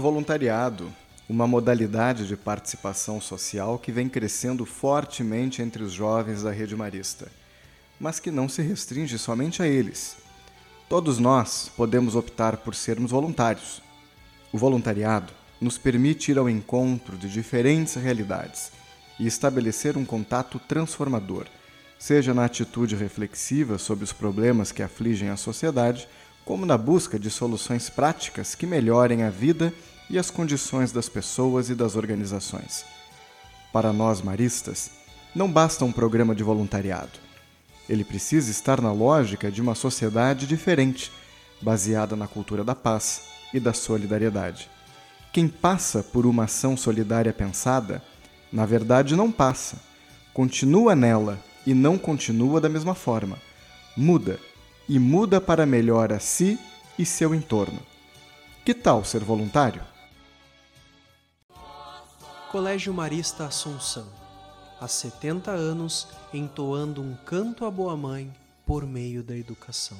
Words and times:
Voluntariado, 0.00 0.90
uma 1.28 1.46
modalidade 1.46 2.26
de 2.26 2.36
participação 2.36 3.20
social 3.20 3.78
que 3.78 3.92
vem 3.92 4.08
crescendo 4.08 4.64
fortemente 4.64 5.60
entre 5.62 5.82
os 5.82 5.92
jovens 5.92 6.42
da 6.42 6.50
rede 6.50 6.74
marista, 6.74 7.30
mas 8.00 8.18
que 8.18 8.30
não 8.30 8.48
se 8.48 8.62
restringe 8.62 9.18
somente 9.18 9.62
a 9.62 9.68
eles. 9.68 10.16
Todos 10.88 11.18
nós 11.18 11.70
podemos 11.76 12.16
optar 12.16 12.56
por 12.56 12.74
sermos 12.74 13.10
voluntários. 13.10 13.82
O 14.50 14.58
voluntariado 14.58 15.32
nos 15.60 15.76
permite 15.76 16.32
ir 16.32 16.38
ao 16.38 16.48
encontro 16.48 17.16
de 17.16 17.28
diferentes 17.28 17.94
realidades 17.94 18.72
e 19.18 19.26
estabelecer 19.26 19.98
um 19.98 20.04
contato 20.04 20.58
transformador, 20.58 21.46
seja 21.98 22.32
na 22.32 22.46
atitude 22.46 22.96
reflexiva 22.96 23.76
sobre 23.76 24.02
os 24.02 24.12
problemas 24.12 24.72
que 24.72 24.82
afligem 24.82 25.28
a 25.28 25.36
sociedade, 25.36 26.08
como 26.44 26.64
na 26.64 26.78
busca 26.78 27.18
de 27.18 27.30
soluções 27.30 27.90
práticas 27.90 28.54
que 28.54 28.66
melhorem 28.66 29.22
a 29.22 29.30
vida 29.30 29.72
e 30.10 30.18
as 30.18 30.30
condições 30.30 30.90
das 30.90 31.08
pessoas 31.08 31.70
e 31.70 31.74
das 31.74 31.94
organizações. 31.94 32.84
Para 33.72 33.92
nós 33.92 34.20
maristas, 34.20 34.90
não 35.34 35.50
basta 35.50 35.84
um 35.84 35.92
programa 35.92 36.34
de 36.34 36.42
voluntariado. 36.42 37.12
Ele 37.88 38.04
precisa 38.04 38.50
estar 38.50 38.80
na 38.80 38.92
lógica 38.92 39.50
de 39.50 39.62
uma 39.62 39.76
sociedade 39.76 40.46
diferente, 40.46 41.12
baseada 41.62 42.16
na 42.16 42.26
cultura 42.26 42.64
da 42.64 42.74
paz 42.74 43.22
e 43.54 43.60
da 43.60 43.72
solidariedade. 43.72 44.68
Quem 45.32 45.46
passa 45.46 46.02
por 46.02 46.26
uma 46.26 46.44
ação 46.44 46.76
solidária 46.76 47.32
pensada, 47.32 48.02
na 48.52 48.66
verdade 48.66 49.14
não 49.14 49.30
passa, 49.30 49.76
continua 50.34 50.96
nela 50.96 51.38
e 51.64 51.72
não 51.72 51.96
continua 51.96 52.60
da 52.60 52.68
mesma 52.68 52.94
forma. 52.94 53.38
Muda 53.96 54.40
e 54.88 54.98
muda 54.98 55.40
para 55.40 55.64
melhor 55.64 56.12
a 56.12 56.18
si 56.18 56.58
e 56.98 57.06
seu 57.06 57.32
entorno. 57.32 57.80
Que 58.64 58.74
tal 58.74 59.04
ser 59.04 59.22
voluntário? 59.22 59.82
Colégio 62.50 62.92
Marista 62.92 63.46
Assunção. 63.46 64.08
Há 64.80 64.88
70 64.88 65.52
anos 65.52 66.08
entoando 66.34 67.00
um 67.00 67.14
canto 67.14 67.64
à 67.64 67.70
boa 67.70 67.96
mãe 67.96 68.28
por 68.66 68.84
meio 68.84 69.22
da 69.22 69.36
educação. 69.36 69.96